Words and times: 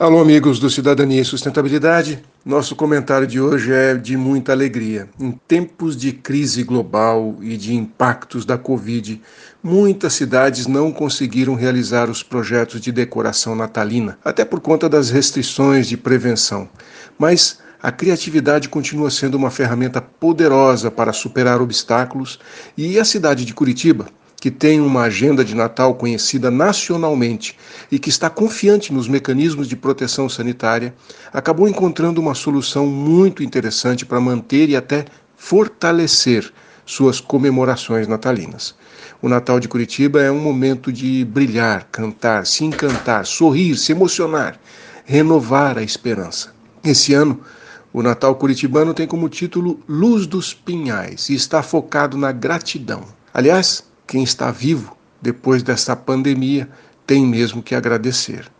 Alô, 0.00 0.20
amigos 0.20 0.60
do 0.60 0.70
Cidadania 0.70 1.20
e 1.20 1.24
Sustentabilidade. 1.24 2.22
Nosso 2.46 2.76
comentário 2.76 3.26
de 3.26 3.40
hoje 3.40 3.72
é 3.72 3.96
de 3.96 4.16
muita 4.16 4.52
alegria. 4.52 5.08
Em 5.18 5.32
tempos 5.32 5.96
de 5.96 6.12
crise 6.12 6.62
global 6.62 7.34
e 7.40 7.56
de 7.56 7.74
impactos 7.74 8.44
da 8.44 8.56
Covid, 8.56 9.20
muitas 9.60 10.12
cidades 10.12 10.68
não 10.68 10.92
conseguiram 10.92 11.56
realizar 11.56 12.08
os 12.08 12.22
projetos 12.22 12.80
de 12.80 12.92
decoração 12.92 13.56
natalina, 13.56 14.16
até 14.24 14.44
por 14.44 14.60
conta 14.60 14.88
das 14.88 15.10
restrições 15.10 15.88
de 15.88 15.96
prevenção. 15.96 16.68
Mas 17.18 17.58
a 17.82 17.90
criatividade 17.90 18.68
continua 18.68 19.10
sendo 19.10 19.34
uma 19.34 19.50
ferramenta 19.50 20.00
poderosa 20.00 20.92
para 20.92 21.12
superar 21.12 21.60
obstáculos 21.60 22.38
e 22.76 23.00
a 23.00 23.04
cidade 23.04 23.44
de 23.44 23.52
Curitiba 23.52 24.06
que 24.40 24.50
tem 24.50 24.80
uma 24.80 25.02
agenda 25.02 25.44
de 25.44 25.54
Natal 25.54 25.94
conhecida 25.94 26.50
nacionalmente 26.50 27.56
e 27.90 27.98
que 27.98 28.08
está 28.08 28.30
confiante 28.30 28.92
nos 28.92 29.08
mecanismos 29.08 29.66
de 29.66 29.76
proteção 29.76 30.28
sanitária, 30.28 30.94
acabou 31.32 31.68
encontrando 31.68 32.20
uma 32.20 32.34
solução 32.34 32.86
muito 32.86 33.42
interessante 33.42 34.06
para 34.06 34.20
manter 34.20 34.68
e 34.68 34.76
até 34.76 35.04
fortalecer 35.36 36.52
suas 36.86 37.20
comemorações 37.20 38.06
natalinas. 38.06 38.74
O 39.20 39.28
Natal 39.28 39.58
de 39.58 39.68
Curitiba 39.68 40.22
é 40.22 40.30
um 40.30 40.38
momento 40.38 40.92
de 40.92 41.24
brilhar, 41.24 41.88
cantar, 41.90 42.46
se 42.46 42.64
encantar, 42.64 43.26
sorrir, 43.26 43.76
se 43.76 43.92
emocionar, 43.92 44.58
renovar 45.04 45.76
a 45.76 45.82
esperança. 45.82 46.54
Esse 46.84 47.12
ano, 47.12 47.40
o 47.92 48.02
Natal 48.02 48.36
curitibano 48.36 48.94
tem 48.94 49.06
como 49.06 49.28
título 49.28 49.80
Luz 49.88 50.26
dos 50.26 50.54
Pinhais 50.54 51.28
e 51.28 51.34
está 51.34 51.62
focado 51.62 52.16
na 52.16 52.30
gratidão. 52.30 53.02
Aliás, 53.34 53.87
quem 54.08 54.22
está 54.22 54.50
vivo 54.50 54.96
depois 55.20 55.62
dessa 55.62 55.94
pandemia 55.94 56.68
tem 57.06 57.26
mesmo 57.26 57.62
que 57.62 57.74
agradecer. 57.74 58.50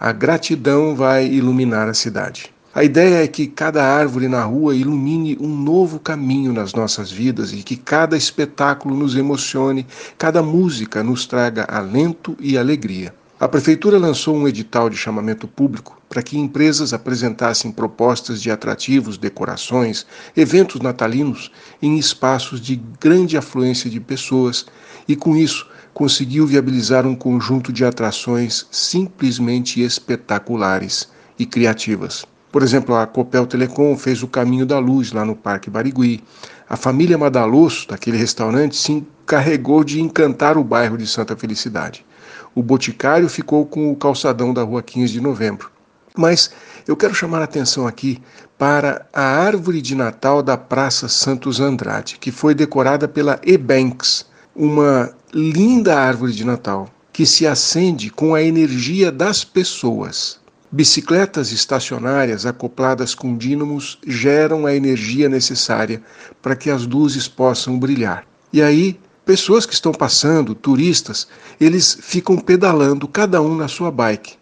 A 0.00 0.10
gratidão 0.12 0.96
vai 0.96 1.26
iluminar 1.26 1.88
a 1.88 1.94
cidade. 1.94 2.52
A 2.74 2.82
ideia 2.82 3.22
é 3.22 3.28
que 3.28 3.46
cada 3.46 3.84
árvore 3.84 4.26
na 4.26 4.42
rua 4.42 4.74
ilumine 4.74 5.36
um 5.40 5.56
novo 5.56 6.00
caminho 6.00 6.52
nas 6.52 6.72
nossas 6.72 7.12
vidas 7.12 7.52
e 7.52 7.62
que 7.62 7.76
cada 7.76 8.16
espetáculo 8.16 8.96
nos 8.96 9.14
emocione, 9.14 9.86
cada 10.18 10.42
música 10.42 11.02
nos 11.02 11.26
traga 11.26 11.66
alento 11.68 12.36
e 12.40 12.58
alegria. 12.58 13.14
A 13.40 13.48
Prefeitura 13.48 13.98
lançou 13.98 14.36
um 14.36 14.46
edital 14.46 14.88
de 14.88 14.96
chamamento 14.96 15.48
público 15.48 16.00
para 16.08 16.22
que 16.22 16.38
empresas 16.38 16.92
apresentassem 16.92 17.72
propostas 17.72 18.40
de 18.40 18.48
atrativos, 18.48 19.18
decorações, 19.18 20.06
eventos 20.36 20.80
natalinos 20.80 21.50
em 21.82 21.98
espaços 21.98 22.60
de 22.60 22.76
grande 23.00 23.36
afluência 23.36 23.90
de 23.90 23.98
pessoas 23.98 24.66
e, 25.08 25.16
com 25.16 25.36
isso, 25.36 25.68
conseguiu 25.92 26.46
viabilizar 26.46 27.08
um 27.08 27.16
conjunto 27.16 27.72
de 27.72 27.84
atrações 27.84 28.68
simplesmente 28.70 29.82
espetaculares 29.82 31.08
e 31.36 31.44
criativas. 31.44 32.24
Por 32.52 32.62
exemplo, 32.62 32.94
a 32.94 33.04
Copel 33.04 33.48
Telecom 33.48 33.96
fez 33.96 34.22
o 34.22 34.28
Caminho 34.28 34.64
da 34.64 34.78
Luz 34.78 35.10
lá 35.10 35.24
no 35.24 35.34
Parque 35.34 35.68
Barigui. 35.68 36.22
A 36.68 36.76
família 36.76 37.18
Madalosso, 37.18 37.88
daquele 37.88 38.16
restaurante, 38.16 38.76
se 38.76 38.92
encarregou 38.92 39.82
de 39.82 40.00
encantar 40.00 40.56
o 40.56 40.62
bairro 40.62 40.96
de 40.96 41.06
Santa 41.06 41.36
Felicidade. 41.36 42.06
O 42.54 42.62
Boticário 42.62 43.28
ficou 43.28 43.66
com 43.66 43.90
o 43.90 43.96
calçadão 43.96 44.54
da 44.54 44.62
Rua 44.62 44.82
15 44.82 45.12
de 45.12 45.20
Novembro. 45.20 45.70
Mas 46.16 46.50
eu 46.86 46.96
quero 46.96 47.14
chamar 47.14 47.40
a 47.40 47.44
atenção 47.44 47.86
aqui 47.86 48.22
para 48.56 49.06
a 49.12 49.22
árvore 49.22 49.82
de 49.82 49.94
Natal 49.94 50.42
da 50.42 50.56
Praça 50.56 51.08
Santos 51.08 51.58
Andrade, 51.58 52.18
que 52.18 52.30
foi 52.30 52.54
decorada 52.54 53.08
pela 53.08 53.40
Ebanks, 53.44 54.26
uma 54.54 55.12
linda 55.32 55.98
árvore 55.98 56.32
de 56.32 56.44
Natal 56.44 56.88
que 57.12 57.24
se 57.24 57.46
acende 57.46 58.10
com 58.10 58.34
a 58.34 58.42
energia 58.42 59.12
das 59.12 59.44
pessoas. 59.44 60.40
Bicicletas 60.70 61.52
estacionárias 61.52 62.44
acopladas 62.44 63.14
com 63.14 63.36
dínamos 63.36 64.00
geram 64.04 64.66
a 64.66 64.74
energia 64.74 65.28
necessária 65.28 66.02
para 66.42 66.56
que 66.56 66.68
as 66.68 66.84
luzes 66.84 67.28
possam 67.28 67.78
brilhar. 67.78 68.26
E 68.52 68.60
aí, 68.60 68.98
pessoas 69.24 69.66
que 69.66 69.74
estão 69.74 69.92
passando, 69.92 70.54
turistas, 70.54 71.26
eles 71.60 71.96
ficam 72.00 72.36
pedalando 72.36 73.08
cada 73.08 73.40
um 73.40 73.56
na 73.56 73.68
sua 73.68 73.90
bike 73.90 74.34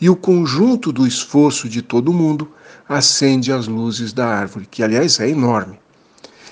e 0.00 0.08
o 0.08 0.16
conjunto 0.16 0.92
do 0.92 1.06
esforço 1.06 1.68
de 1.68 1.82
todo 1.82 2.12
mundo 2.12 2.50
acende 2.88 3.52
as 3.52 3.66
luzes 3.66 4.12
da 4.12 4.26
árvore, 4.26 4.66
que 4.68 4.82
aliás 4.82 5.20
é 5.20 5.28
enorme. 5.28 5.78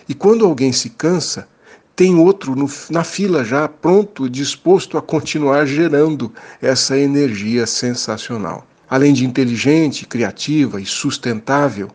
E 0.09 0.15
quando 0.15 0.44
alguém 0.44 0.72
se 0.72 0.91
cansa, 0.91 1.49
tem 1.97 2.15
outro 2.15 2.54
no, 2.54 2.71
na 2.91 3.03
fila 3.03 3.44
já 3.44 3.66
pronto, 3.66 4.28
disposto 4.28 4.97
a 4.97 5.03
continuar 5.03 5.66
gerando 5.66 6.32
essa 6.62 6.97
energia 6.97 7.66
sensacional. 7.66 8.66
Além 8.88 9.12
de 9.12 9.25
inteligente, 9.25 10.06
criativa 10.06 10.81
e 10.81 10.87
sustentável, 10.87 11.91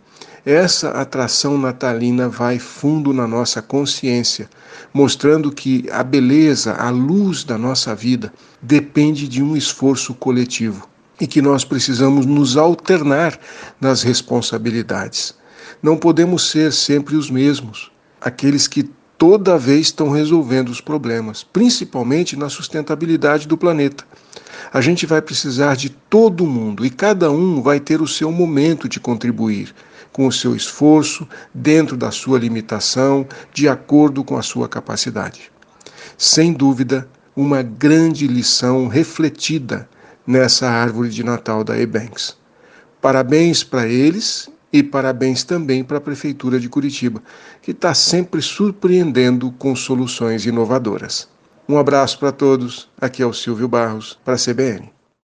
essa 0.46 0.90
atração 0.90 1.58
natalina 1.58 2.28
vai 2.28 2.60
fundo 2.60 3.14
na 3.14 3.26
nossa 3.26 3.62
consciência, 3.62 4.50
mostrando 4.94 5.52
que 5.52 5.86
a 5.92 6.04
beleza, 6.04 6.74
a 6.74 6.90
luz 6.90 7.44
da 7.44 7.58
nossa 7.58 7.96
vida 7.96 8.34
depende 8.62 9.28
de 9.28 9.42
um 9.42 9.56
esforço 9.56 10.14
coletivo 10.14 10.88
e 11.20 11.26
que 11.26 11.42
nós 11.42 11.64
precisamos 11.64 12.26
nos 12.26 12.58
alternar 12.58 13.40
nas 13.80 14.04
responsabilidades. 14.04 15.34
Não 15.82 15.96
podemos 15.96 16.50
ser 16.50 16.74
sempre 16.74 17.16
os 17.16 17.30
mesmos, 17.30 17.92
aqueles 18.20 18.68
que 18.68 18.90
toda 19.18 19.58
vez 19.58 19.88
estão 19.88 20.10
resolvendo 20.10 20.70
os 20.70 20.82
problemas, 20.82 21.44
principalmente 21.44 22.36
na 22.36 22.50
sustentabilidade 22.50 23.48
do 23.48 23.58
planeta. 23.58 24.04
A 24.72 24.82
gente 24.82 25.06
vai 25.06 25.22
precisar 25.22 25.76
de 25.76 25.90
todo 25.90 26.46
mundo 26.46 26.86
e 26.86 26.90
cada 26.90 27.32
um 27.32 27.62
vai 27.62 27.80
ter 27.80 28.02
o 28.02 28.08
seu 28.08 28.32
momento 28.32 28.90
de 28.90 29.00
contribuir, 29.00 29.74
com 30.12 30.28
o 30.28 30.32
seu 30.32 30.56
esforço, 30.56 31.28
dentro 31.54 31.98
da 31.98 32.12
sua 32.12 32.40
limitação, 32.40 33.28
de 33.54 33.68
acordo 33.68 34.24
com 34.24 34.38
a 34.38 34.42
sua 34.42 34.68
capacidade. 34.68 35.52
Sem 36.18 36.54
dúvida, 36.54 37.08
uma 37.36 37.62
grande 37.62 38.28
lição 38.28 38.88
refletida 38.88 39.90
nessa 40.26 40.70
árvore 40.70 41.10
de 41.10 41.24
Natal 41.24 41.64
da 41.64 41.78
Ebanks. 41.78 42.38
Parabéns 43.02 43.64
para 43.64 43.88
eles 43.88 44.50
e 44.74 44.82
parabéns 44.82 45.44
também 45.44 45.84
para 45.84 46.00
a 46.00 46.02
Prefeitura 46.02 46.60
de 46.60 46.68
Curitiba, 46.68 47.22
que 47.62 47.70
está 47.70 47.94
sempre 47.94 48.42
surpreendendo 48.42 49.52
com 49.52 49.76
soluções 49.76 50.48
inovadoras. 50.48 51.30
Um 51.70 51.78
abraço 51.78 52.18
para 52.18 52.32
todos. 52.32 52.90
Aqui 53.00 53.22
é 53.22 53.26
o 53.26 53.32
Silvio 53.32 53.68
Barros, 53.68 54.20
para 54.26 54.34
a 54.34 54.38
CBN. 54.38 54.92